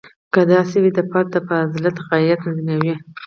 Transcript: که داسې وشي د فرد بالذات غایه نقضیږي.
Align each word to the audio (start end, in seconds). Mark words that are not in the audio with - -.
که 0.33 0.41
داسې 0.51 0.77
وشي 0.83 0.91
د 0.95 0.99
فرد 1.09 1.33
بالذات 1.47 1.97
غایه 2.07 2.35
نقضیږي. 2.41 2.95